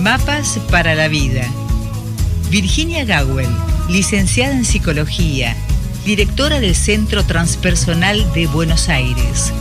[0.00, 1.46] Mapas para la vida.
[2.48, 3.46] Virginia Gawel,
[3.90, 5.54] licenciada en psicología,
[6.06, 9.52] directora del Centro Transpersonal de Buenos Aires.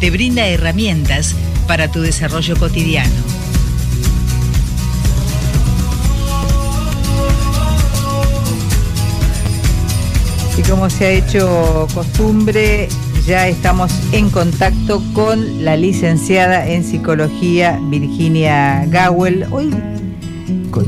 [0.00, 1.36] Te brinda herramientas
[1.68, 3.14] para tu desarrollo cotidiano.
[10.58, 12.88] Y como se ha hecho costumbre,
[13.26, 19.46] ya estamos en contacto con la licenciada en psicología Virginia Gawel.
[19.50, 19.74] Hoy,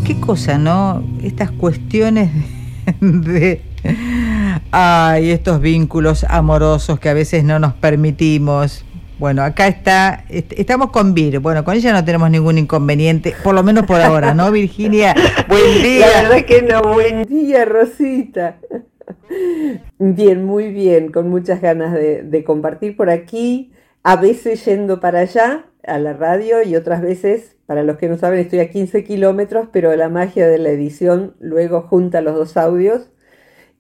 [0.05, 1.03] qué cosa, ¿no?
[1.21, 2.31] Estas cuestiones
[3.01, 3.63] de...
[4.71, 8.85] Ay, estos vínculos amorosos que a veces no nos permitimos.
[9.19, 11.41] Bueno, acá está, estamos con Vir.
[11.41, 15.13] Bueno, con ella no tenemos ningún inconveniente, por lo menos por ahora, ¿no, Virginia?
[15.49, 16.07] Buen día.
[16.07, 18.59] La verdad que no, buen día, Rosita.
[19.99, 25.67] Bien, muy bien, con muchas ganas de, compartir por aquí, a veces yendo para allá,
[25.85, 29.69] a la radio, y otras veces, para los que no saben, estoy a 15 kilómetros,
[29.73, 33.11] pero la magia de la edición luego junta los dos audios.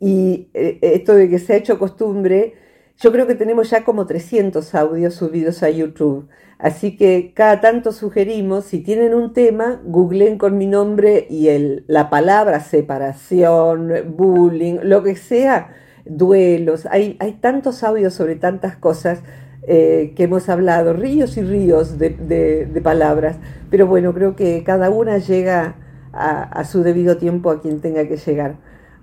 [0.00, 2.54] Y eh, esto de que se ha hecho costumbre,
[2.98, 6.28] yo creo que tenemos ya como 300 audios subidos a YouTube.
[6.58, 11.84] Así que cada tanto sugerimos, si tienen un tema, googleen con mi nombre y el,
[11.86, 16.86] la palabra separación, bullying, lo que sea, duelos.
[16.86, 19.20] Hay, hay tantos audios sobre tantas cosas
[19.62, 23.36] eh, que hemos hablado, ríos y ríos de, palabras.
[23.70, 25.76] Pero bueno, creo que cada una llega
[26.10, 28.56] a su debido tiempo a quien tenga que llegar.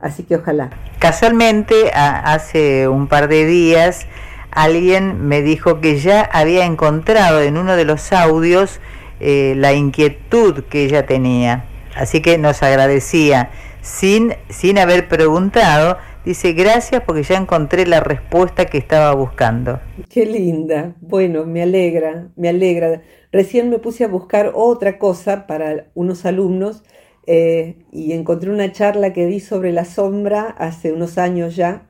[0.05, 0.69] Así que ojalá.
[0.99, 4.05] Casualmente, hace un par de días,
[4.51, 8.79] alguien me dijo que ya había encontrado en uno de los audios
[9.19, 11.65] eh, la inquietud que ella tenía.
[11.95, 13.49] Así que nos agradecía,
[13.81, 19.79] sin, sin haber preguntado, dice gracias porque ya encontré la respuesta que estaba buscando.
[20.07, 23.01] Qué linda, bueno, me alegra, me alegra.
[23.31, 26.83] Recién me puse a buscar otra cosa para unos alumnos
[27.27, 31.87] eh, y encontré una charla que di sobre la sombra hace unos años ya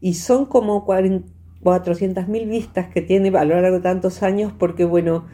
[0.00, 1.28] y son como 40,
[1.62, 5.24] 400.000 vistas que tiene a lo largo de tantos años porque, bueno,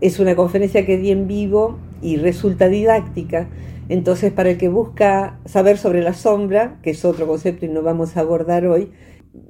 [0.00, 3.48] es una conferencia que di en vivo y resulta didáctica.
[3.88, 7.82] Entonces, para el que busca saber sobre la sombra, que es otro concepto y no
[7.82, 8.92] vamos a abordar hoy,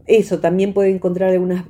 [0.06, 1.64] eso también puede encontrar algunas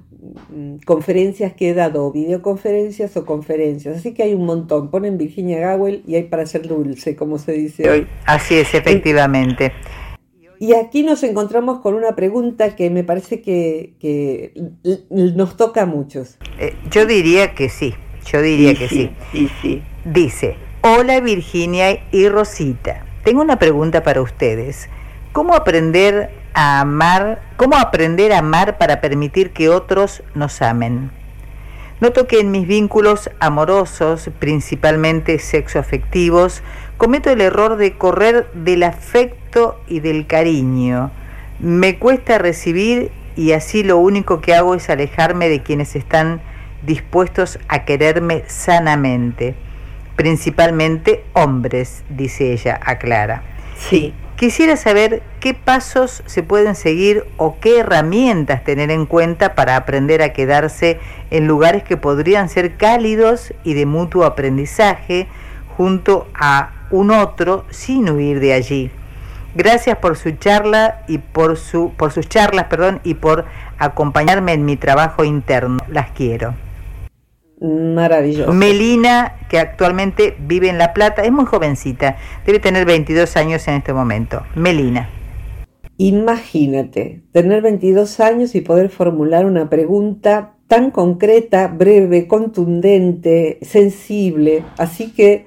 [0.51, 3.99] mm, conferencias que he dado, o videoconferencias o conferencias.
[3.99, 4.91] Así que hay un montón.
[4.91, 8.07] Ponen Virginia Gawel y hay para ser dulce, como se dice hoy.
[8.27, 9.73] Así es, efectivamente.
[10.61, 14.53] Y aquí nos encontramos con una pregunta que me parece que,
[15.11, 16.37] nos toca a muchos.
[16.59, 17.95] Eh, yo diría que sí,
[18.31, 19.49] yo diría que sí, sí.
[19.63, 19.83] sí.
[20.05, 24.89] Dice, hola Virginia y Rosita, tengo una pregunta para ustedes.
[25.33, 31.13] ¿Cómo aprender a amar, cómo aprender a amar para permitir que otros nos amen?
[32.01, 36.65] Noto que en mis vínculos amorosos, principalmente sexoafectivos,
[36.97, 41.13] cometo el error de correr del afecto y del cariño.
[41.61, 46.41] Me cuesta recibir y así lo único que hago es alejarme de quienes están
[46.83, 49.55] dispuestos a quererme sanamente.
[50.17, 53.43] Principalmente hombres, dice ella, aclara.
[53.77, 54.13] Sí.
[54.39, 60.23] Quisiera saber qué pasos se pueden seguir o qué herramientas tener en cuenta para aprender
[60.23, 61.01] a quedarse
[61.33, 65.27] en lugares que podrían ser cálidos y de mutuo aprendizaje
[65.77, 68.93] junto a un otro sin huir de allí.
[69.57, 73.45] Gracias por su charla y por su por sus charlas, perdón, y por
[73.77, 75.79] acompañarme en mi trabajo interno.
[75.89, 76.55] Las quiero.
[77.61, 78.53] Maravilloso.
[78.53, 83.75] Melina, que actualmente vive en La Plata, es muy jovencita, debe tener 22 años en
[83.75, 84.43] este momento.
[84.55, 85.09] Melina.
[85.97, 94.63] Imagínate, tener 22 años y poder formular una pregunta tan concreta, breve, contundente, sensible.
[94.77, 95.47] Así que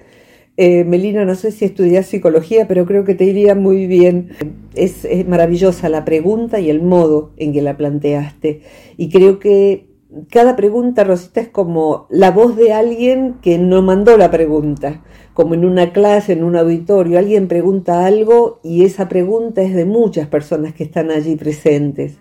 [0.57, 4.31] eh, Melina, no sé si estudias psicología, pero creo que te iría muy bien.
[4.75, 8.61] Es, maravillosa la pregunta y el modo en que la planteaste.
[8.97, 9.90] Y creo que
[10.29, 15.03] cada pregunta, Rosita, es como la voz de alguien que no mandó la pregunta.
[15.33, 19.85] Como en una clase, en un auditorio, alguien pregunta algo y esa pregunta es de
[19.85, 22.17] muchas personas que están allí presentes.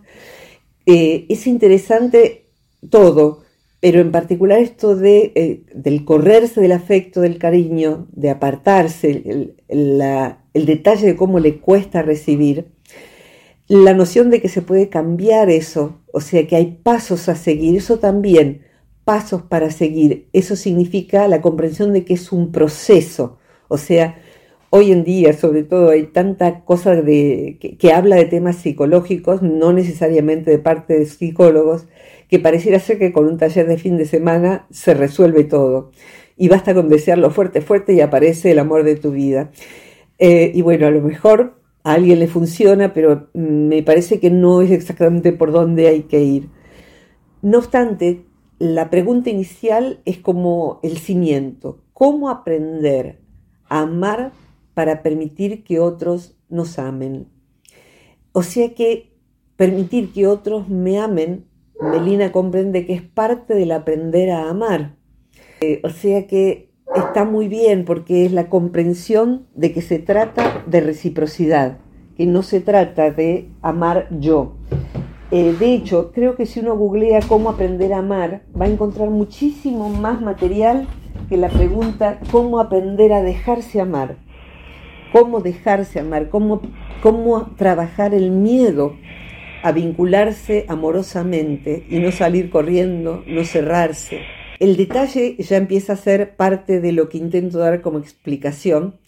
[0.86, 2.46] Eh, es interesante
[2.88, 3.40] todo
[3.80, 10.66] pero en particular esto de, eh, del correrse del afecto, del cariño, de apartarse, el,
[10.66, 12.66] detalle de cómo le cuesta recibir,
[13.68, 17.76] la noción de que se puede cambiar eso, o sea que hay pasos a seguir,
[17.76, 18.62] eso también,
[19.04, 24.18] pasos para seguir, eso significa la comprensión de que es un proceso, o sea,
[24.70, 29.72] hoy en día sobre todo hay tanta cosa de, que, habla de temas psicológicos, no
[29.72, 31.86] necesariamente de parte de psicólogos,
[32.28, 35.90] que pareciera ser que con un taller de fin de semana se resuelve todo.
[36.36, 39.50] y basta con desearlo fuerte, fuerte y aparece el amor de tu vida.
[40.18, 44.60] Eh, y bueno, a lo mejor a alguien le funciona, pero me parece que no
[44.60, 46.48] es exactamente por dónde hay que ir.
[47.42, 48.24] No obstante,
[48.58, 51.82] la pregunta inicial es como el cimiento.
[51.92, 53.20] ¿Cómo aprender
[53.68, 54.32] a amar
[54.74, 57.28] para permitir que otros nos amen?
[58.32, 59.14] O sea que
[59.56, 61.46] permitir que otros me amen,
[61.80, 64.96] Melina comprende que es parte del aprender a amar.
[65.60, 70.62] Eh, o sea que está muy bien porque es la comprensión de que se trata
[70.66, 71.78] de reciprocidad,
[72.16, 74.56] que no se trata de amar yo.
[75.30, 79.10] Eh, de hecho, creo que si uno googlea cómo aprender a amar, va a encontrar
[79.10, 80.88] muchísimo más material
[81.28, 84.16] que la pregunta cómo aprender a dejarse amar.
[85.12, 86.62] Cómo dejarse amar, cómo,
[87.02, 88.94] cómo trabajar el miedo
[89.62, 94.20] a vincularse amorosamente y no salir corriendo, no cerrarse,
[94.60, 99.00] el detalle ya empieza a ser parte de lo que intento dar como explicación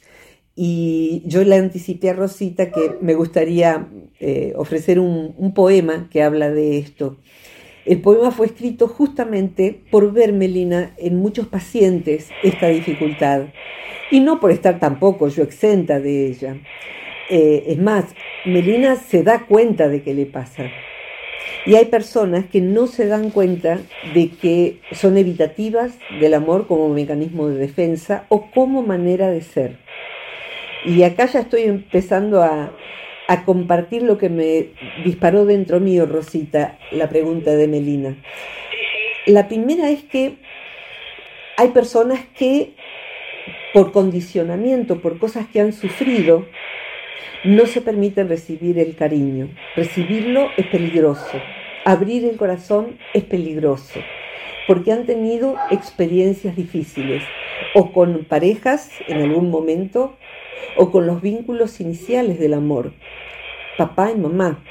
[0.56, 3.87] y yo le anticipé a Rosita que me gustaría
[4.19, 7.19] eh, ofrecer un, poema que habla de esto.
[7.84, 13.49] El poema fue escrito justamente por ver, Melina, en muchos pacientes esta dificultad
[14.10, 16.56] y no por estar tampoco yo exenta de ella.
[17.28, 18.06] Eh, es más,
[18.46, 20.70] Melina se da cuenta de que le pasa.
[21.65, 23.79] Y hay personas que no se dan cuenta
[24.15, 29.79] de que son evitativas del amor como mecanismo de defensa o como manera de ser.
[30.85, 32.73] Y acá ya estoy empezando a,
[33.47, 34.73] compartir lo que me
[35.06, 38.15] disparó dentro mío, Rosita, la pregunta de Melina.
[39.25, 40.37] La primera es que
[41.56, 42.75] hay personas que
[43.73, 46.47] por condicionamiento, por cosas que han sufrido,
[47.44, 49.49] no se permiten recibir el cariño.
[49.75, 51.41] Recibirlo es peligroso.
[51.85, 54.00] Abrir el corazón es peligroso.
[54.69, 57.23] Porque han tenido experiencias difíciles.
[57.75, 60.17] O con parejas en algún momento.
[60.77, 62.93] O con los vínculos iniciales del amor.
[63.77, 64.62] Papá y mamá.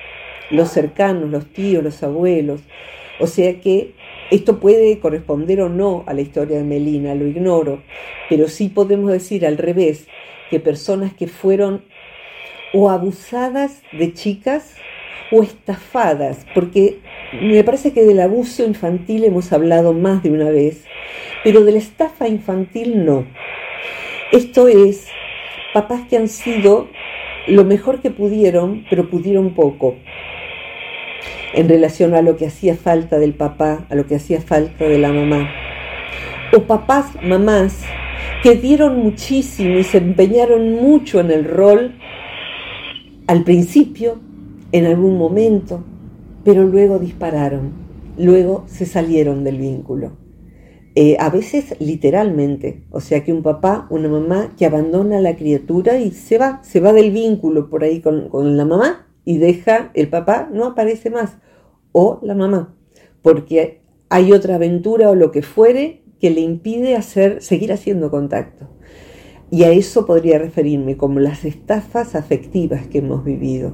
[0.49, 2.61] Los cercanos, los tíos, los abuelos.
[3.19, 3.93] O sea que
[4.31, 7.83] esto puede corresponder o no a la historia de Melina, lo ignoro,
[8.29, 10.07] pero sí podemos decir al revés,
[10.49, 11.83] que personas que fueron
[12.73, 14.75] o abusadas de chicas
[15.31, 16.99] o estafadas, porque
[17.41, 20.85] me parece que del abuso infantil hemos hablado más de una vez,
[21.43, 23.25] pero de la estafa infantil no.
[24.31, 25.07] Esto es,
[25.73, 26.89] papás que han sido
[27.47, 29.95] lo mejor que pudieron, pero pudieron poco
[31.53, 34.97] en relación a lo que hacía falta del papá, a lo que hacía falta de
[34.97, 35.49] la mamá.
[36.55, 37.83] O papás, mamás,
[38.43, 42.00] que dieron muchísimo y se empeñaron mucho en el rol
[43.27, 44.19] al principio,
[44.71, 45.83] en algún momento,
[46.43, 47.71] pero luego dispararon,
[48.17, 50.11] luego se salieron del vínculo.
[50.95, 55.37] Eh, a veces literalmente, o sea que un papá, una mamá que abandona a la
[55.37, 59.37] criatura y se va, se va del vínculo por ahí con, con la mamá y
[59.37, 61.37] deja, el papá no aparece más,
[61.93, 62.75] o la mamá,
[63.21, 68.67] porque hay otra aventura o lo que fuere que le impide hacer, seguir haciendo contacto.
[69.51, 73.73] Y a eso podría referirme como las estafas afectivas que hemos vivido.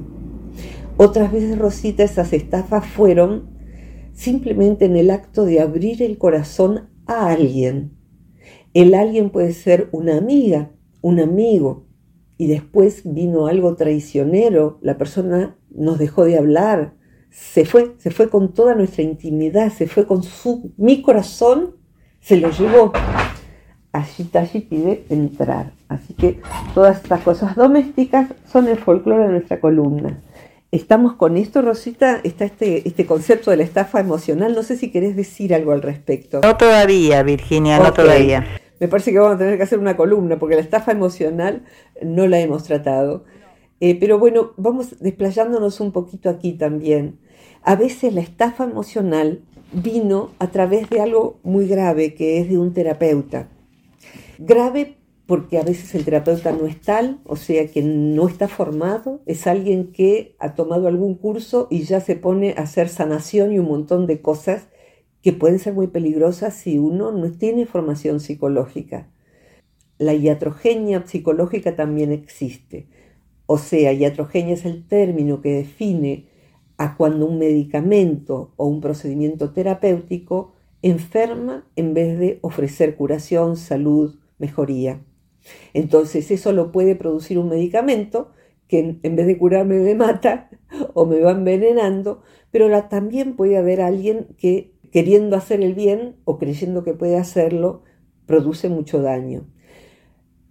[0.96, 3.56] Otras veces, Rosita, esas estafas fueron
[4.12, 7.92] simplemente en el acto de abrir el corazón a alguien.
[8.74, 11.86] El alguien puede ser una amiga, un amigo,
[12.36, 16.94] y después vino algo traicionero, la persona nos dejó de hablar,
[17.30, 21.76] se fue, se fue con toda nuestra intimidad, se fue con su, mi corazón,
[22.20, 22.92] se lo llevó
[23.92, 25.72] allí pide entrar.
[25.88, 26.40] Así que
[26.74, 30.20] todas estas cosas domésticas son el folclore de nuestra columna.
[30.70, 34.54] Estamos con esto, Rosita, está este, este concepto de la estafa emocional.
[34.54, 36.40] No sé si querés decir algo al respecto.
[36.42, 38.46] No todavía, Virginia, no todavía.
[38.78, 41.64] Me parece que vamos a tener que hacer una columna porque la estafa emocional
[42.02, 43.24] no la hemos tratado.
[43.80, 47.18] Eh, pero bueno, vamos desplayándonos un poquito aquí también.
[47.62, 49.40] A veces la estafa emocional
[49.72, 53.48] vino a través de algo muy grave que es de un terapeuta.
[54.38, 59.20] Grave porque a veces el terapeuta no es tal, o sea que no está formado,
[59.26, 63.58] es alguien que ha tomado algún curso y ya se pone a hacer sanación y
[63.58, 64.68] un montón de cosas
[65.20, 69.10] que pueden ser muy peligrosas si uno no tiene formación psicológica.
[69.98, 72.88] La iatrogenia psicológica también existe.
[73.44, 76.24] O sea, iatrogenia es el término que define
[76.78, 84.14] a cuando un medicamento o un procedimiento terapéutico enferma en vez de ofrecer curación, salud,
[84.38, 85.02] mejoría.
[85.74, 88.32] Entonces eso lo puede producir un medicamento
[88.66, 90.50] que en vez de curarme me mata
[90.94, 96.38] o me va envenenando, pero también puede haber alguien que queriendo hacer el bien o
[96.38, 97.82] creyendo que puede hacerlo,
[98.26, 99.46] produce mucho daño.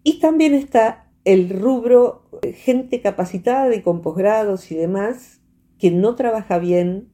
[0.03, 5.41] Y también está el rubro eh, gente capacitada de con posgrados y demás
[5.77, 7.09] que no trabaja bien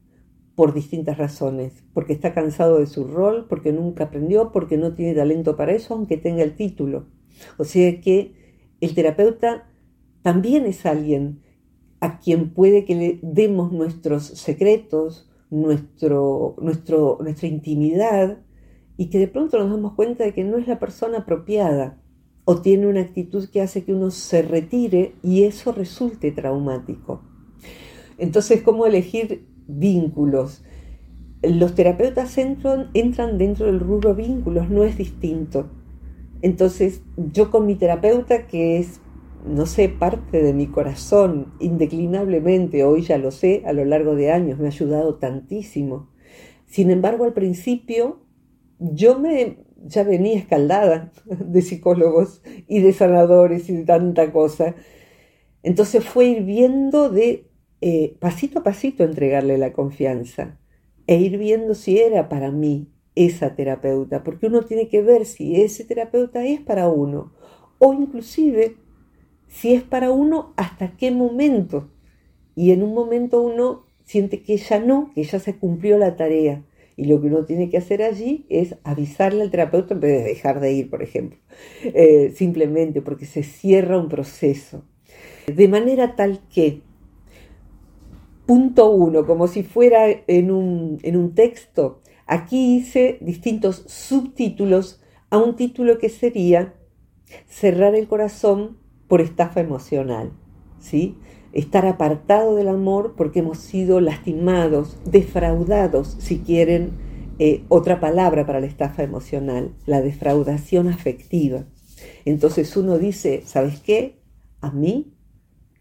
[0.55, 5.15] por distintas razones, porque está cansado de su rol, porque nunca aprendió, porque no tiene
[5.15, 7.07] talento para eso, aunque tenga el título.
[7.57, 8.33] O sea que
[8.79, 9.67] el terapeuta
[10.21, 11.41] también es alguien
[11.99, 18.39] a quien puede que le demos nuestros secretos, nuestro, nuestro, nuestra intimidad,
[18.97, 21.99] y que de pronto nos damos cuenta de que no es la persona apropiada
[22.45, 27.21] o tiene una actitud que hace que uno se retire y eso resulte traumático.
[28.17, 30.63] Entonces, ¿cómo elegir vínculos?
[31.41, 32.91] Los terapeutas entran,
[33.37, 35.69] dentro del rubro vínculos, no es distinto.
[36.41, 39.01] Entonces, yo con mi terapeuta, que es,
[39.45, 44.31] no sé, parte de mi corazón, indeclinablemente, hoy ya lo sé, a lo largo de
[44.31, 46.09] años, me ha ayudado tantísimo.
[46.65, 48.23] Sin embargo, al principio
[48.79, 54.75] yo me ya venía escaldada de psicólogos y de sanadores y de tanta cosa.
[55.61, 57.49] Entonces fue ir viendo de
[57.85, 60.57] eh, pasito a pasito entregarle la confianza
[61.05, 65.61] e ir viendo si era para mí esa terapeuta, porque uno tiene que ver si
[65.61, 67.33] ese terapeuta es para uno
[67.79, 68.77] o inclusive
[69.49, 71.91] si es para uno hasta qué momento.
[72.55, 76.63] Y en un momento uno siente que ya no, que ya se cumplió la tarea
[76.95, 80.29] y lo que uno tiene que hacer allí es avisarle al terapeuta en vez de
[80.29, 81.37] dejar de ir, por ejemplo.
[81.83, 84.85] Eh, simplemente porque se cierra un proceso.
[85.53, 86.81] De manera tal que,
[88.45, 95.37] punto uno, como si fuera en un, en un texto, aquí hice distintos subtítulos a
[95.37, 96.75] un título que sería
[97.47, 100.33] Cerrar el corazón por estafa emocional.
[100.79, 101.17] ¿sí?
[101.53, 106.91] estar apartado del amor porque hemos sido lastimados, defraudados, si quieren
[107.39, 111.65] eh, otra palabra para la estafa emocional, la defraudación afectiva.
[112.25, 114.19] Entonces uno dice, ¿sabes qué?
[114.61, 115.13] A mí,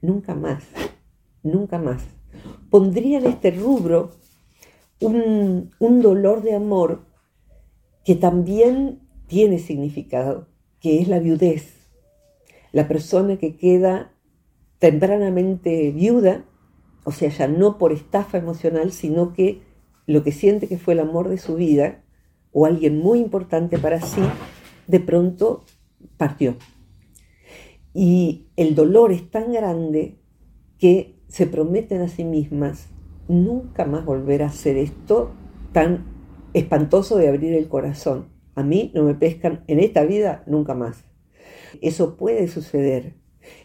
[0.02, 0.64] nunca más,
[1.42, 2.02] nunca más.
[2.70, 4.12] Pondría en este rubro
[5.00, 7.04] un, un dolor de amor
[8.04, 10.48] que también tiene significado,
[10.80, 11.74] que es la viudez.
[12.72, 14.12] La persona que queda
[14.78, 16.44] tempranamente viuda,
[17.04, 19.62] o sea, ya no por estafa emocional, sino que
[20.06, 22.02] lo que siente que fue el amor de su vida,
[22.52, 24.20] o alguien muy importante para sí,
[24.86, 25.64] de pronto
[26.16, 26.56] partió.
[27.94, 30.18] Y el dolor es tan grande
[30.78, 32.90] que se prometen a sí mismas
[33.26, 35.32] nunca más volver a hacer esto
[35.72, 36.04] tan
[36.52, 38.28] espantoso de abrir el corazón.
[38.54, 41.06] A mí no me pescan en esta vida nunca más.
[41.80, 43.14] Eso puede suceder,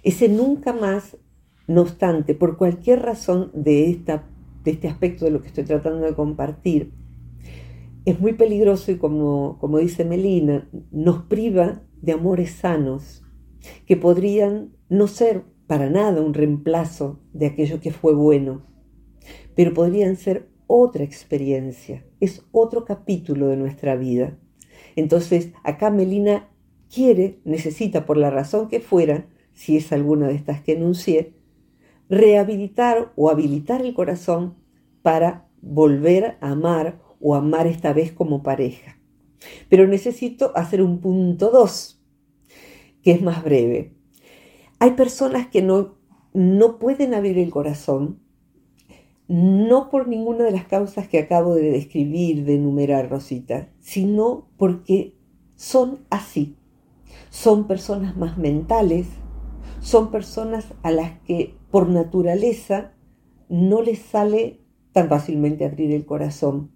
[0.02, 1.18] ese nunca más,
[1.68, 4.24] no obstante, por cualquier razón de, esta,
[4.64, 6.94] de este aspecto de lo que estoy tratando de compartir,
[8.06, 13.26] es muy peligroso y como, como dice Melina, nos priva de amores sanos
[13.86, 18.66] que podrían no ser para nada un reemplazo de aquello que fue bueno,
[19.56, 24.38] pero podrían ser otra experiencia, es otro capítulo de nuestra vida.
[24.96, 26.50] Entonces, acá Melina
[26.94, 31.34] quiere, necesita, por la razón que fuera, si es alguna de estas que enuncié,
[32.10, 34.56] rehabilitar o habilitar el corazón
[35.02, 38.98] para volver a amar o amar esta vez como pareja.
[39.70, 42.02] Pero necesito hacer un punto 2,
[43.02, 43.97] que es más breve.
[44.80, 45.96] Hay personas que no,
[46.34, 48.20] no pueden abrir el corazón,
[49.28, 55.16] no por ninguna de las causas que acabo de describir, de enumerar, Rosita, sino porque
[55.56, 56.56] son así.
[57.30, 59.08] Son personas más mentales,
[59.80, 62.94] son personas a las que por naturaleza
[63.50, 66.72] no les sale tan fácilmente abrir el corazón.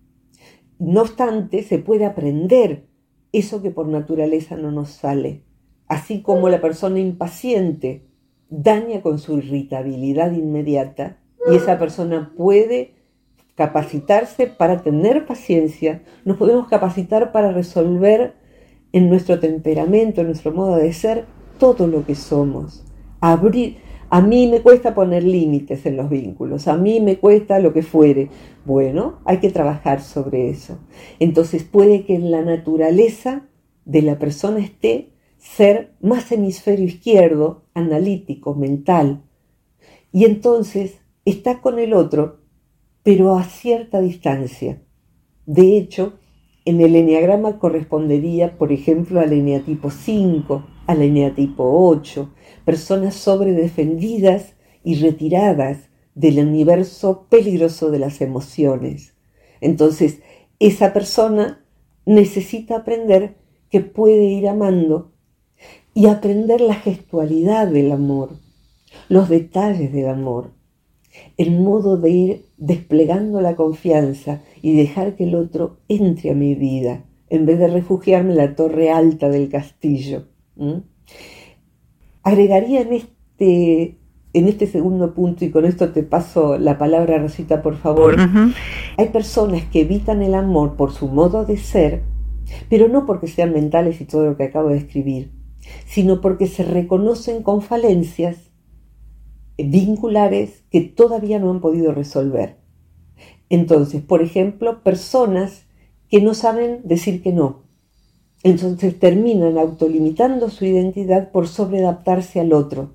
[0.80, 2.88] No obstante, se puede aprender
[3.32, 5.44] eso que por naturaleza no nos sale.
[5.92, 8.06] Así como la persona impaciente
[8.50, 11.18] daña con su irritabilidad inmediata
[11.52, 12.94] y esa persona puede
[13.56, 18.36] capacitarse para tener paciencia, nos podemos capacitar para resolver
[18.94, 21.26] en nuestro temperamento, en nuestro modo de ser,
[21.60, 22.86] todo lo que somos
[23.20, 23.80] abrir.
[24.10, 27.84] A mí me cuesta poner límites en los vínculos, a mí me cuesta lo que
[27.84, 28.30] fuere.
[28.64, 30.80] Bueno, hay que trabajar sobre eso.
[31.20, 33.42] Entonces puede que en la naturaleza
[33.84, 35.11] de la persona esté
[35.42, 39.24] ser más hemisferio izquierdo, analítico, mental.
[40.14, 42.42] Y entonces está con el otro,
[43.04, 44.82] pero a cierta distancia.
[45.48, 46.14] De hecho,
[46.64, 52.32] en el eneagrama correspondería, por ejemplo, al eneatipo 5, al eneatipo 8,
[52.64, 59.16] personas sobredefendidas y retiradas del universo peligroso de las emociones.
[59.60, 60.22] Entonces,
[60.60, 61.66] esa persona
[62.06, 63.38] necesita aprender
[63.72, 65.11] que puede ir amando
[65.94, 68.30] y aprender la gestualidad del amor,
[69.10, 70.52] los detalles del amor,
[71.38, 76.56] el modo de ir desplegando la confianza y dejar que el otro entre a mi
[76.56, 80.28] vida, en vez de refugiarme en la torre alta del castillo.
[82.24, 83.98] Agregaría en este,
[84.34, 88.16] en este segundo punto, y con esto te paso la palabra, Rosita, por favor,
[88.98, 92.04] hay personas que evitan el amor por su modo de ser,
[92.70, 95.32] pero no porque sean mentales y todo lo que acabo de escribir,
[95.86, 98.52] sino porque se reconocen con falencias
[99.58, 102.58] vinculares que todavía no han podido resolver.
[103.50, 105.66] Entonces, por ejemplo, personas
[106.10, 107.64] que no saben decir que no.
[108.44, 112.94] Entonces terminan autolimitando su identidad por sobreadaptarse al otro.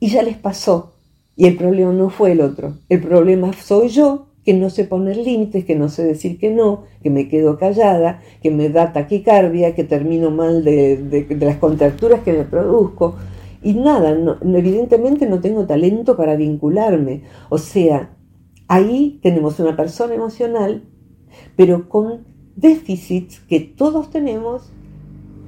[0.00, 0.94] Y ya les pasó.
[1.34, 2.76] Y el problema no fue el otro.
[2.88, 6.84] El problema soy yo, que no sé poner límites, que no sé decir que no,
[7.02, 12.32] que me quedo callada, que me da taquicardia, que termino mal de, las contracturas que
[12.32, 13.16] me produzco.
[13.62, 17.22] Y nada, evidentemente no tengo talento para vincularme.
[17.48, 18.16] O sea,
[18.66, 20.82] ahí tenemos una persona emocional,
[21.54, 22.24] pero con
[22.56, 24.72] déficits que todos tenemos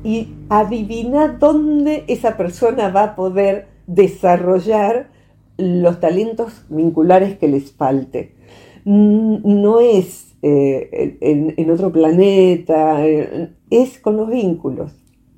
[0.04, 5.10] y adivina dónde esa persona va a poder desarrollar
[5.56, 8.34] los talentos vinculares que les falte.
[8.84, 14.92] No es eh, en, otro planeta, eh, es con los vínculos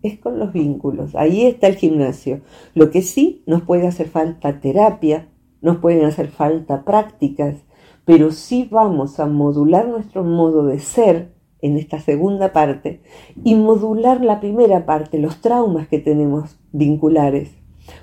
[0.06, 1.14] es con los vínculos.
[1.14, 2.40] Ahí está el gimnasio.
[2.74, 5.28] Lo que sí nos puede hacer falta terapia,
[5.60, 7.56] nos pueden hacer falta prácticas,
[8.04, 13.00] pero sí vamos a modular nuestro modo de ser en esta segunda parte
[13.42, 17.50] y modular la primera parte, los traumas que tenemos vinculares,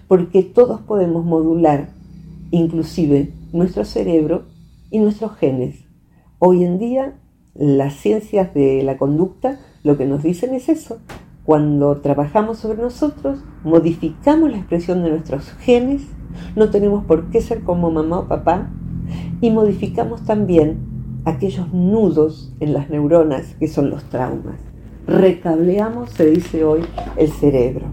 [0.08, 1.90] porque todos podemos modular
[2.52, 4.44] inclusive nuestro cerebro
[4.94, 5.88] y nuestros genes.
[6.38, 7.16] Hoy en día
[7.56, 11.00] las ciencias de la conducta lo que nos dicen es eso,
[11.46, 16.04] cuando trabajamos sobre nosotros, modificamos la expresión de nuestros genes,
[16.56, 18.70] no tenemos por qué ser como mamá o papá,
[19.42, 20.78] y modificamos también
[21.26, 24.60] aquellos nudos en las neuronas que son los traumas.
[25.08, 26.82] Recableamos, se dice hoy,
[27.18, 27.88] el cerebro.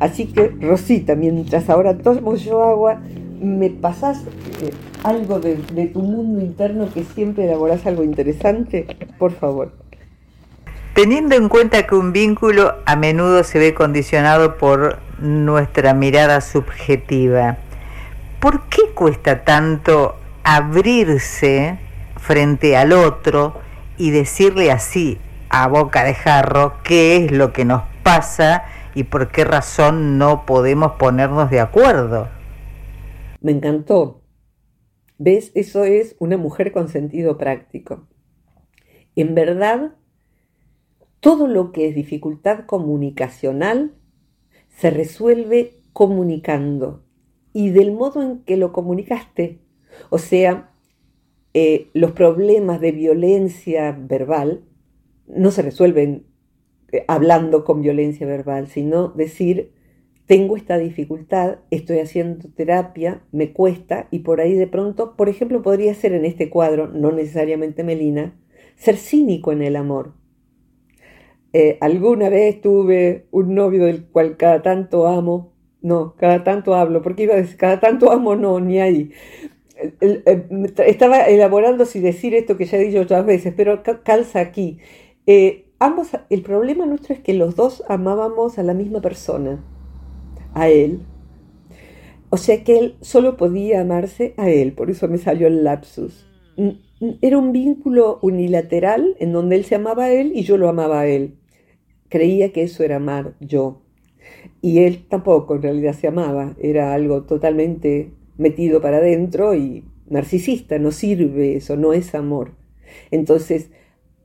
[0.00, 3.00] Así que, Rosita, mientras ahora tomo yo agua,
[3.42, 4.18] me pasas
[4.62, 8.86] eh, algo de, de tu mundo interno que siempre elaboras algo interesante,
[9.18, 9.72] por favor.
[10.94, 17.56] Teniendo en cuenta que un vínculo a menudo se ve condicionado por nuestra mirada subjetiva,
[18.40, 21.78] ¿por qué cuesta tanto abrirse
[22.18, 23.54] frente al otro
[23.96, 29.28] y decirle así, a boca de jarro, qué es lo que nos pasa y por
[29.28, 32.28] qué razón no podemos ponernos de acuerdo?
[33.42, 34.22] Me encantó.
[35.18, 35.52] ¿Ves?
[35.54, 38.06] Eso es una mujer con sentido práctico.
[39.14, 39.96] En verdad,
[41.20, 43.94] todo lo que es dificultad comunicacional
[44.68, 47.04] se resuelve comunicando
[47.52, 49.60] y del modo en que lo comunicaste.
[50.08, 50.72] O sea,
[51.52, 54.64] eh, los problemas de violencia verbal
[55.26, 56.26] no se resuelven
[56.92, 59.72] eh, hablando con violencia verbal, sino decir,
[60.26, 65.62] tengo esta dificultad, estoy haciendo terapia, me cuesta y por ahí de pronto, por ejemplo,
[65.62, 68.34] podría ser en este cuadro, no necesariamente Melina,
[68.76, 70.14] ser cínico en el amor
[71.54, 77.02] eh, alguna vez tuve un novio del cual cada tanto amo, no, cada tanto hablo,
[77.02, 79.10] porque iba a decir, cada tanto amo, no, ni ahí.
[80.86, 84.78] Estaba elaborando si decir esto que ya he dicho otras veces, pero calza aquí.
[85.26, 89.62] Eh, ambos, el problema nuestro es que los dos amábamos a la misma persona,
[90.54, 91.00] a él.
[92.30, 96.26] O sea que él solo podía amarse a él, por eso me salió el lapsus.
[97.20, 101.00] Era un vínculo unilateral en donde él se amaba a él y yo lo amaba
[101.00, 101.36] a él
[102.12, 103.80] creía que eso era amar yo.
[104.60, 110.78] Y él tampoco en realidad se amaba, era algo totalmente metido para adentro y narcisista,
[110.78, 112.52] no sirve eso, no es amor.
[113.10, 113.70] Entonces,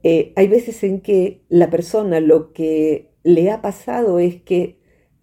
[0.03, 4.76] eh, hay veces en que la persona lo que le ha pasado es que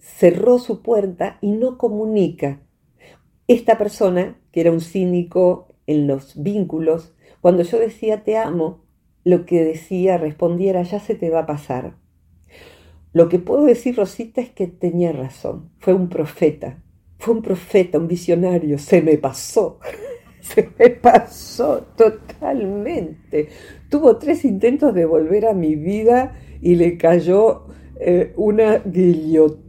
[0.04, 2.60] cerró su puerta y no comunica.
[3.48, 8.84] Esta persona, que era un cínico en los vínculos, cuando yo decía te amo,
[9.24, 11.96] lo que decía, respondiera, ya se te va a pasar.
[13.14, 15.70] Lo que puedo decir, Rosita, es que tenía razón.
[15.78, 16.82] Fue un profeta.
[17.18, 18.76] Fue un profeta, un visionario.
[18.78, 19.78] Se me pasó.
[20.40, 23.48] Se me pasó totalmente.
[23.88, 29.63] Tuvo tres intentos de volver a mi vida y le cayó eh, una guillotina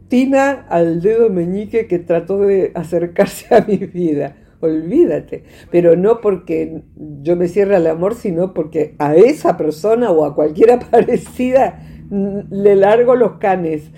[0.68, 4.36] al dedo meñique que trató de acercarse a mi vida.
[4.60, 5.44] Olvídate.
[5.70, 6.82] Pero no porque
[7.22, 12.76] yo me cierre al amor, sino porque a esa persona o a cualquiera parecida le
[12.76, 13.90] largo los canes,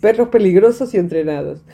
[0.00, 1.64] perros peligrosos y entrenados.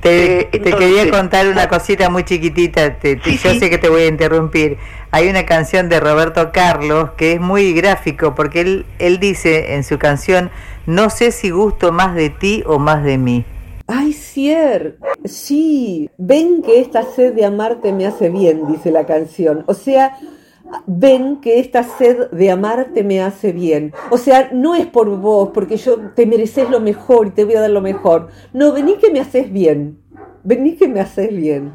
[0.00, 4.78] Te, quería contar una cosita muy chiquitita, yo sé que te voy a interrumpir.
[5.12, 9.84] Hay una canción de Roberto Carlos que es muy gráfico porque él, él dice en
[9.84, 10.50] su canción,
[10.86, 13.44] no sé si gusto más de ti o más de mí.
[13.88, 19.62] Ay, Cier, sí, ven que esta sed de amarte me hace bien, dice la canción.
[19.66, 20.18] O sea,
[20.86, 23.92] ven que esta sed de amarte me hace bien.
[24.10, 27.54] O sea, no es por vos, porque yo te mereces lo mejor y te voy
[27.54, 28.28] a dar lo mejor.
[28.52, 29.98] No, vení que me haces bien.
[30.42, 31.74] Vení que me haces bien.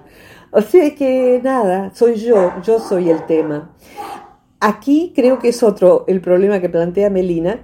[0.52, 3.74] O sea que nada, soy yo, yo soy el tema.
[4.60, 7.62] Aquí creo que es otro el problema que plantea Melina,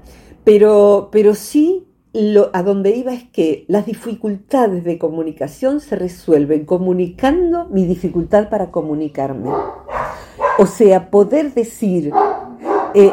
[0.48, 6.64] pero, pero sí lo, a donde iba es que las dificultades de comunicación se resuelven
[6.64, 9.50] comunicando mi dificultad para comunicarme.
[10.58, 12.14] O sea, poder decir,
[12.94, 13.12] eh,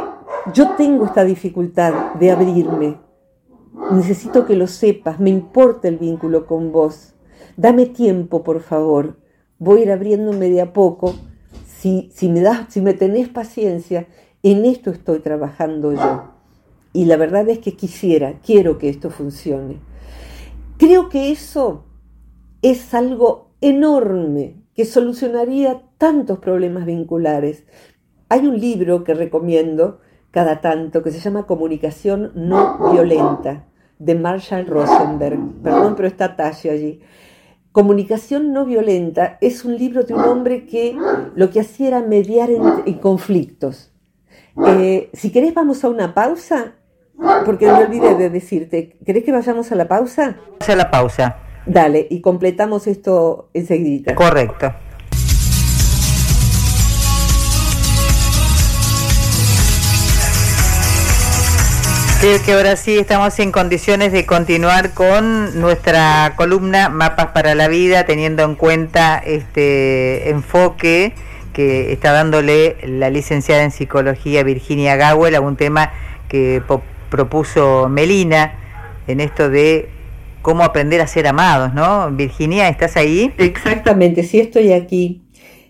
[0.55, 3.01] yo tengo esta dificultad de abrirme,
[3.91, 7.17] necesito que lo sepas, me importa el vínculo con vos,
[7.57, 9.19] dame tiempo, por favor,
[9.59, 11.17] voy a ir abriéndome de a poco,
[11.67, 14.07] si, si, me, das, si me tenés paciencia,
[14.45, 16.34] en esto estoy trabajando yo.
[16.95, 19.81] Y la verdad es que quisiera, quiero que esto funcione.
[20.79, 21.85] Creo que eso
[22.63, 27.65] es algo enorme que solucionaría tantos problemas vinculares.
[28.29, 29.99] Hay un libro que recomiendo
[30.31, 33.67] cada tanto que se llama Comunicación no violenta
[33.99, 35.39] de Marshall Rosenberg.
[35.65, 37.01] Perdón, pero está Tasha allí.
[37.73, 40.97] Comunicación no violenta es un libro de un hombre que
[41.35, 43.93] lo que hacía era mediar en, conflictos.
[44.65, 46.77] Eh, si querés vamos a una pausa
[47.45, 50.37] porque me olvidé de decirte, ¿querés que vayamos a la pausa?
[50.67, 51.37] A la pausa.
[51.67, 54.15] Dale, y completamos esto enseguida.
[54.15, 54.73] Correcto.
[62.21, 67.69] Creo que ahora sí estamos en condiciones de continuar con nuestra columna Mapas para la
[67.69, 71.13] Vida, teniendo en cuenta este enfoque
[71.53, 75.93] que está dándole la licenciada en psicología Virginia Gawel a un tema
[76.29, 76.63] que
[77.15, 78.55] propuso Melina
[79.07, 79.89] en esto de
[80.43, 82.11] cómo aprender a ser amados, ¿no?
[82.11, 83.33] Virginia, ¿estás ahí?
[83.39, 85.23] Exactamente, sí estoy aquí.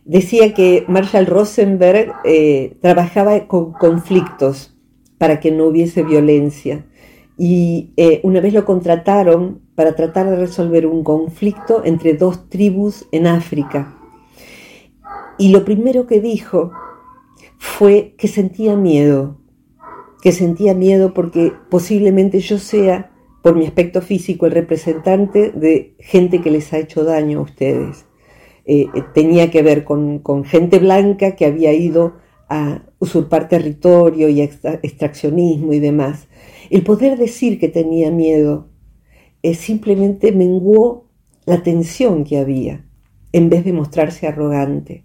[0.06, 4.74] Decía que Marshall Rosenberg eh, trabajaba con conflictos
[5.18, 6.86] para que no hubiese violencia.
[7.36, 13.06] Y eh, una vez lo contrataron para tratar de resolver un conflicto entre dos tribus
[13.12, 13.94] en África.
[15.36, 16.72] Y lo primero que dijo
[17.58, 19.36] fue que sentía miedo,
[20.24, 26.40] que sentía miedo porque posiblemente yo sea, por mi aspecto físico, el representante de gente
[26.40, 28.06] que les ha hecho daño a ustedes.
[28.64, 32.14] Eh, eh, tenía que ver con, gente blanca que había ido
[32.48, 36.26] a usurpar territorio y extraccionismo y demás.
[36.70, 38.70] El poder decir que tenía miedo
[39.42, 41.10] es simplemente menguó
[41.44, 42.86] la tensión que había,
[43.32, 45.04] en vez de mostrarse arrogante.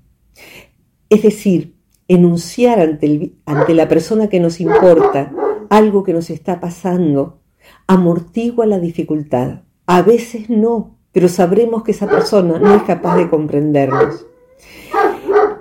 [1.10, 1.76] Es decir,
[2.10, 5.32] enunciar ante, ante la persona que nos importa
[5.70, 7.40] algo que nos está pasando,
[7.88, 9.62] amortigua la dificultad.
[9.86, 14.26] A veces no, pero sabremos que esa persona no es capaz de comprendernos.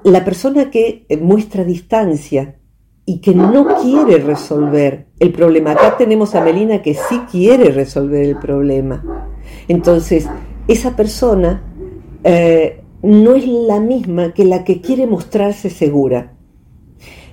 [0.02, 2.56] La persona que muestra distancia
[3.04, 5.72] y que no quiere resolver el problema.
[5.72, 9.28] Acá tenemos a Melina que sí quiere resolver el problema.
[9.66, 10.28] Entonces,
[10.66, 11.62] esa persona
[12.24, 16.37] eh, no es la misma que la que quiere mostrarse segura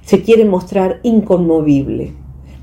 [0.06, 2.14] se quiere mostrar inconmovible.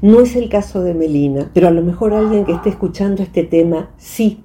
[0.01, 3.43] No es el caso de Melina, pero a lo mejor alguien que esté escuchando este
[3.43, 4.43] tema sí.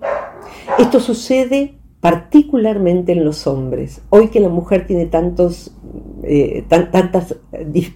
[0.77, 4.01] Esto sucede particularmente en los hombres.
[4.09, 5.75] Hoy que la mujer tiene tantos
[6.23, 6.65] eh,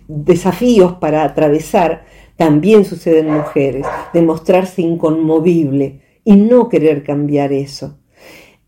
[0.08, 7.98] desafíos para atravesar, también sucede en mujeres, de mostrarse inconmovible y no querer cambiar eso.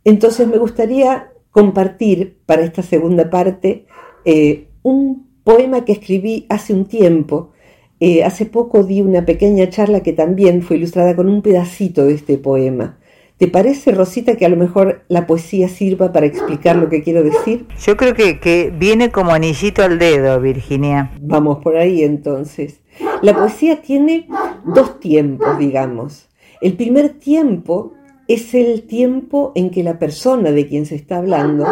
[0.04, 3.86] Entonces me gustaría compartir para esta segunda parte
[4.26, 7.51] eh, un poema que escribí hace un tiempo.
[7.99, 12.13] Eh, hace poco di una pequeña charla que también fue ilustrada con un pedacito de
[12.13, 12.97] este poema.
[13.38, 17.23] ¿Te parece, Rosita, que a lo mejor la poesía sirva para explicar lo que quiero
[17.23, 17.65] decir?
[17.79, 21.12] Yo creo que, que viene como anillito al dedo, Virginia.
[21.19, 22.82] Vamos por ahí entonces.
[23.21, 24.27] La poesía tiene
[24.65, 26.29] dos tiempos, digamos.
[26.62, 27.93] El primer tiempo
[28.27, 31.65] es el tiempo en que la persona de quien se está hablando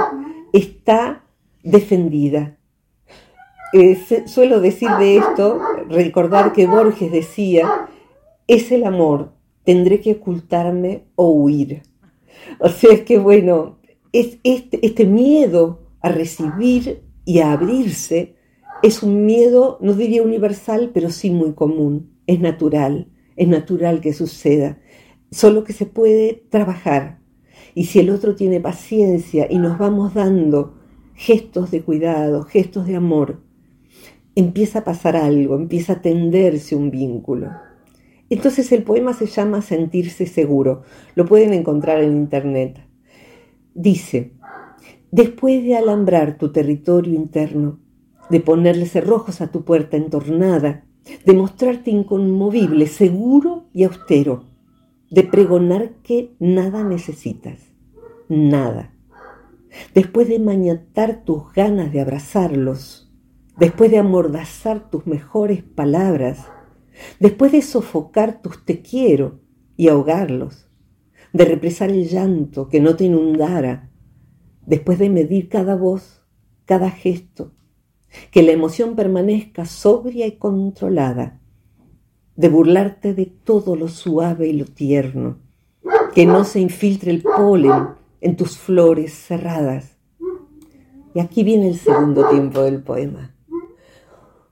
[0.51, 1.23] está
[1.63, 2.57] defendida,
[3.73, 7.87] eh, suelo decir de esto, recordar que Borges decía,
[8.47, 11.83] es el amor, tendré que ocultarme o huir.
[12.59, 13.79] O sea, es que bueno,
[14.11, 18.35] es este, este miedo a recibir y a abrirse
[18.81, 24.11] es un miedo, no diría universal, pero sí muy común, es natural, es natural que
[24.11, 24.79] suceda,
[25.29, 27.19] solo que se puede trabajar.
[27.75, 30.75] Y si el otro tiene paciencia y nos vamos dando
[31.13, 33.41] gestos de cuidado, gestos de amor,
[34.35, 37.49] empieza a pasar algo, empieza a tenderse un vínculo.
[38.29, 40.83] Entonces el poema se llama Sentirse seguro.
[41.15, 42.79] Lo pueden encontrar en internet.
[43.73, 44.33] Dice,
[45.11, 47.79] después de alambrar tu territorio interno,
[48.29, 50.85] de ponerle cerrojos a tu puerta entornada,
[51.25, 54.45] de mostrarte inconmovible, seguro y austero,
[55.09, 57.59] de pregonar que nada necesitas,
[58.29, 58.93] nada.
[59.93, 63.10] Después de mañatar tus ganas de abrazarlos,
[63.57, 66.47] después de amordazar tus mejores palabras,
[67.19, 69.39] después de sofocar tus te quiero
[69.77, 70.69] y ahogarlos,
[71.33, 73.89] de represar el llanto que no te inundara,
[74.65, 76.23] después de medir cada voz,
[76.65, 77.53] cada gesto,
[78.31, 81.39] que la emoción permanezca sobria y controlada,
[82.35, 85.37] de burlarte de todo lo suave y lo tierno,
[86.13, 89.97] que no se infiltre el polen en tus flores cerradas.
[91.13, 93.35] Y aquí viene el segundo tiempo del poema.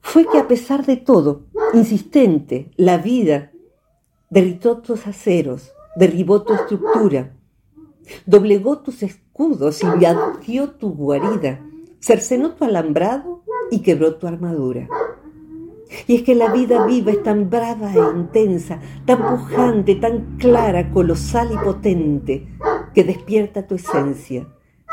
[0.01, 3.51] Fue que a pesar de todo, insistente, la vida
[4.29, 7.35] derritó tus aceros, derribó tu estructura,
[8.25, 11.59] doblegó tus escudos y batió tu guarida,
[11.99, 14.88] cercenó tu alambrado y quebró tu armadura.
[16.07, 20.91] Y es que la vida viva es tan brava e intensa, tan pujante, tan clara,
[20.91, 22.47] colosal y potente,
[22.93, 24.47] que despierta tu esencia,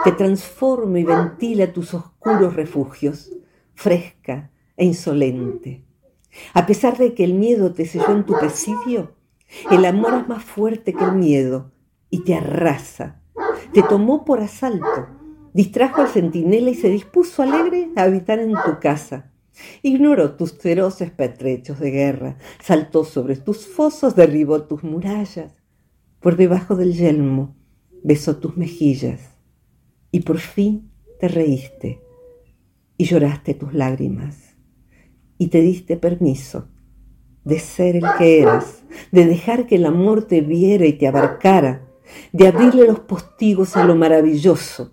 [0.05, 3.31] que transforma y ventila tus oscuros refugios,
[3.75, 5.85] fresca e insolente.
[6.55, 9.13] A pesar de que el miedo te selló en tu presidio,
[9.71, 11.73] el amor es más fuerte que el miedo
[12.11, 13.23] y te arrasa,
[13.73, 15.09] te tomó por asalto,
[15.55, 19.33] distrajo al centinela y se dispuso alegre a habitar en tu casa.
[19.83, 25.63] Ignoró tus feroces pertrechos de guerra, saltó sobre tus fosos, derribó tus murallas,
[26.21, 27.57] por debajo del yelmo
[28.03, 29.21] besó tus mejillas
[30.13, 32.01] y por fin te reíste
[32.97, 34.46] y lloraste tus lágrimas
[35.39, 36.69] y te diste permiso
[37.47, 41.87] de ser el que eras, de dejar que el amor te viera y te abarcara,
[42.33, 44.91] de abrirle los postigos a lo maravilloso,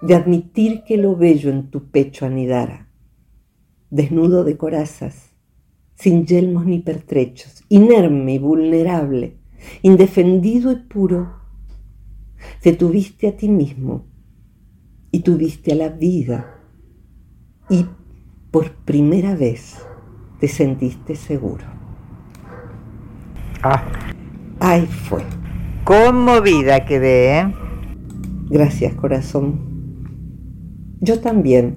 [0.00, 2.88] de admitir que lo bello en tu pecho anidara.
[3.90, 5.30] Desnudo de corazas,
[5.96, 9.36] sin yelmos ni pertrechos, inerme y vulnerable,
[9.82, 11.32] indefendido y puro,
[12.62, 14.06] te tuviste a ti mismo
[15.10, 16.60] y tuviste a la vida
[17.68, 17.86] y
[18.50, 19.78] por primera vez
[20.40, 21.64] te sentiste seguro.
[23.62, 23.84] Ah.
[24.60, 25.22] Ahí fue.
[25.84, 27.54] Conmovida quedé, ¿eh?
[28.50, 29.60] Gracias, corazón.
[31.00, 31.76] Yo también.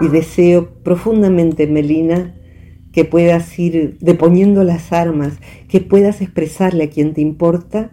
[0.00, 2.34] Y deseo profundamente, Melina,
[2.92, 7.92] que puedas ir deponiendo las armas, que puedas expresarle a quien te importa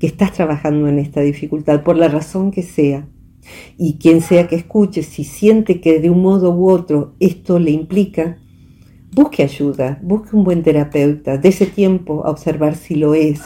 [0.00, 3.06] que estás trabajando en esta dificultad, por la razón que sea.
[3.76, 7.70] Y quien sea que escuche, si siente que de un modo u otro esto le
[7.70, 8.38] implica,
[9.12, 13.40] busque ayuda, busque un buen terapeuta, de ese tiempo a observar si lo es.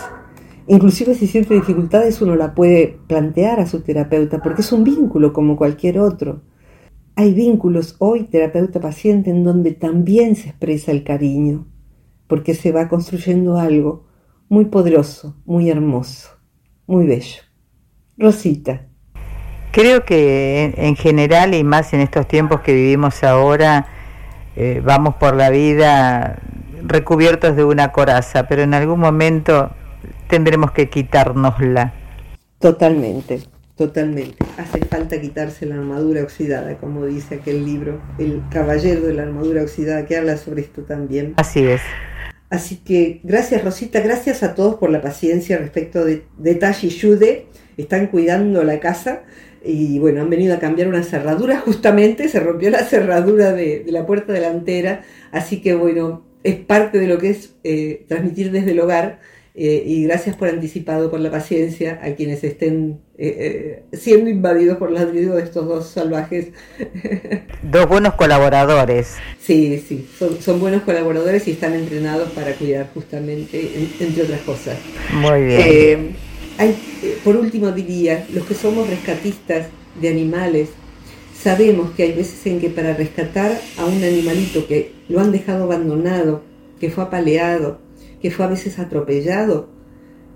[0.66, 5.32] Inclusive si siente dificultades uno la puede plantear a su terapeuta porque es un vínculo
[5.32, 6.42] como cualquier otro.
[7.16, 11.66] Hay vínculos hoy terapeuta-paciente en donde también se expresa el cariño,
[12.26, 14.06] porque se va construyendo algo
[14.48, 16.30] muy poderoso, muy hermoso,
[16.86, 17.42] muy bello.
[18.16, 18.89] Rosita.
[19.72, 23.86] Creo que en general y más en estos tiempos que vivimos ahora,
[24.56, 26.38] eh, vamos por la vida
[26.82, 29.70] recubiertos de una coraza, pero en algún momento
[30.28, 31.92] tendremos que quitárnosla.
[32.58, 33.42] Totalmente.
[33.76, 34.36] Totalmente.
[34.58, 39.62] Hace falta quitarse la armadura oxidada, como dice aquel libro, El Caballero de la Armadura
[39.62, 41.32] Oxidada, que habla sobre esto también.
[41.38, 41.80] Así es.
[42.50, 46.90] Así que gracias Rosita, gracias a todos por la paciencia respecto de, de Tashi y
[46.90, 47.46] Yude.
[47.78, 49.22] Están cuidando la casa
[49.64, 54.06] y bueno, han venido a cambiar una cerradura justamente, se rompió la cerradura de, la
[54.06, 58.80] puerta delantera, así que bueno, es parte de lo que es eh, transmitir desde el
[58.80, 59.20] hogar
[59.54, 64.78] eh, y gracias por anticipado, por la paciencia a quienes estén eh, eh, siendo invadidos
[64.78, 66.48] por los ladridos de estos dos salvajes.
[67.62, 69.16] Dos buenos colaboradores.
[69.40, 70.08] Sí, sí,
[70.40, 74.78] son, buenos colaboradores y están entrenados para cuidar justamente, entre otras cosas.
[75.12, 76.29] Muy bien.
[76.60, 76.76] Hay,
[77.24, 79.68] por último diría, los que somos rescatistas
[79.98, 80.68] de animales,
[81.34, 85.64] sabemos que hay veces en que para rescatar a un animalito que lo han dejado
[85.64, 86.42] abandonado,
[86.78, 87.80] que fue apaleado,
[88.20, 89.70] que fue a veces atropellado,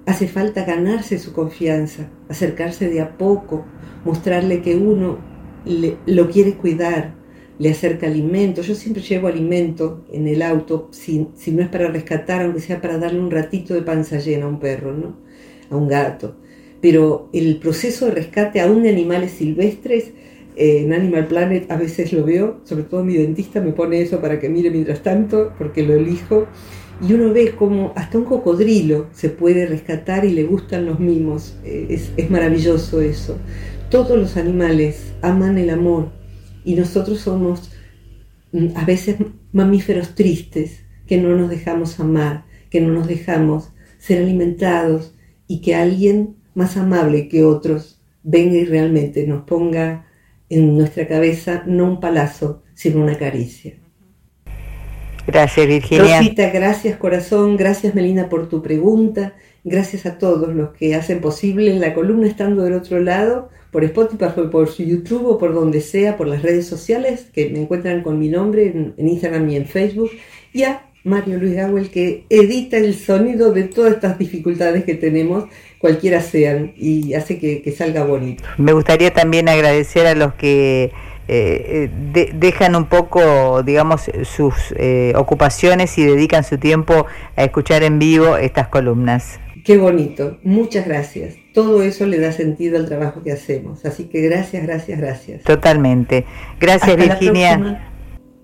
[0.07, 3.67] hace falta ganarse su confianza, acercarse de a poco,
[4.07, 5.19] mostrarle que uno
[5.67, 7.13] lo quiere cuidar,
[7.59, 8.63] le acerca alimento.
[8.63, 12.81] Yo siempre llevo alimento en el auto, si, si no es para rescatar, aunque sea
[12.81, 15.23] para darle un ratito de panza llena a un perro, ¿no?
[15.71, 16.37] A un gato.
[16.81, 20.13] Pero el proceso de rescate aún de animales silvestres,
[20.57, 24.21] eh, en Animal Planet a veces lo veo, sobre todo mi dentista me pone eso
[24.21, 26.47] para que mire mientras tanto, porque lo elijo,
[27.07, 31.57] y uno ve como hasta un cocodrilo se puede rescatar y le gustan los mimos.
[31.65, 33.37] Eh, es, maravilloso eso.
[33.91, 36.11] Todos los animales aman el amor
[36.65, 37.73] y nosotros somos
[38.53, 39.17] mm, a veces
[39.53, 45.14] mamíferos tristes, que no nos dejamos amar, que no nos dejamos ser alimentados
[45.47, 50.07] y que alguien más amable que otros venga y realmente nos ponga
[50.49, 53.75] en nuestra cabeza no un palazo, sino una caricia.
[55.27, 56.19] Gracias, Virginia.
[56.19, 57.57] Rosita, gracias, corazón.
[57.57, 59.35] Gracias, Melina, por tu pregunta.
[59.65, 64.27] Gracias a todos los que hacen posible la columna estando del otro lado, por Spotify,
[64.53, 68.29] por YouTube o por donde sea, por las redes sociales, que me encuentran con mi
[68.29, 70.11] nombre en, Instagram y en Facebook.
[70.53, 75.45] Y a Mario Luis Gawel, que edita el sonido de todas estas dificultades que tenemos,
[75.79, 78.43] cualquiera sean, y hace que salga bonito.
[78.59, 80.93] Me gustaría también agradecer a los que
[81.27, 81.91] eh,
[82.35, 88.37] dejan un poco, digamos, sus eh, ocupaciones y dedican su tiempo a escuchar en vivo
[88.37, 89.41] estas columnas.
[89.65, 91.37] Qué bonito, muchas gracias.
[91.55, 93.87] Todo eso le da sentido al trabajo que hacemos.
[93.87, 95.43] Así que gracias, gracias, gracias.
[95.45, 96.27] Totalmente.
[96.61, 97.91] Gracias, Virginia.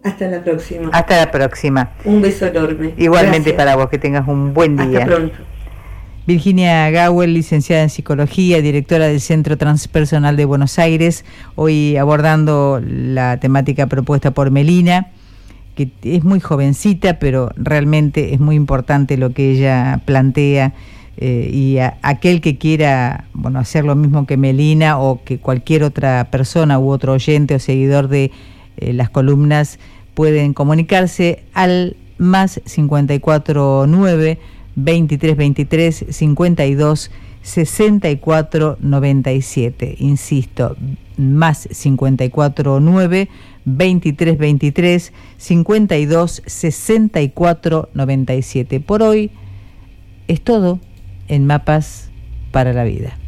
[0.03, 0.91] Hasta la próxima.
[0.93, 1.91] Hasta la próxima.
[2.05, 2.95] Un beso enorme.
[2.97, 5.01] Igualmente para vos, que tengas un buen día.
[5.01, 5.37] Hasta pronto.
[6.27, 11.25] Virginia Gawel, licenciada en Psicología, directora del Centro Transpersonal de Buenos Aires,
[11.57, 15.09] hoy abordando la temática propuesta por Melina,
[15.75, 20.73] que es muy jovencita, pero realmente es muy importante lo que ella plantea.
[21.17, 26.29] Eh, y aquel que quiera bueno, hacer lo mismo que Melina o que cualquier otra
[26.31, 28.31] persona u otro oyente o seguidor de
[28.81, 29.79] eh, las columnas
[30.15, 34.39] pueden comunicarse al más 549
[34.77, 37.11] 23 23 52
[37.43, 39.97] 64 97.
[39.99, 40.77] Insisto,
[41.17, 43.29] más 54 9
[43.65, 48.81] 23 23 52 64 97.
[48.81, 49.31] Por hoy
[50.29, 50.79] es todo
[51.29, 52.11] en Mapas
[52.53, 53.20] para la Vida.